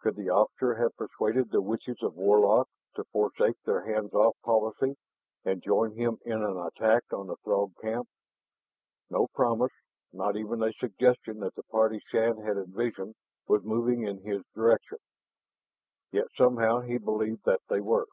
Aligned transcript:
Could 0.00 0.16
the 0.16 0.28
officer 0.28 0.74
have 0.74 0.94
persuaded 0.98 1.48
the 1.50 1.62
witches 1.62 1.96
of 2.02 2.14
Warlock 2.14 2.68
to 2.94 3.04
foresake 3.04 3.56
their 3.64 3.82
hands 3.90 4.12
off 4.12 4.36
policy 4.44 4.98
and 5.46 5.62
join 5.62 5.94
him 5.96 6.18
in 6.26 6.42
an 6.42 6.58
attack 6.58 7.04
on 7.10 7.26
the 7.28 7.36
Throg 7.36 7.72
camp? 7.80 8.06
No 9.08 9.28
promise, 9.28 9.72
not 10.12 10.36
even 10.36 10.62
a 10.62 10.74
suggestion 10.74 11.38
that 11.40 11.54
the 11.54 11.62
party 11.62 12.02
Shann 12.10 12.36
had 12.42 12.58
envisioned 12.58 13.14
was 13.48 13.64
moving 13.64 14.02
in 14.02 14.18
his 14.18 14.42
direction. 14.54 14.98
Yet 16.10 16.26
somehow 16.36 16.80
he 16.80 16.98
believed 16.98 17.46
that 17.46 17.62
they 17.70 17.80
were. 17.80 18.08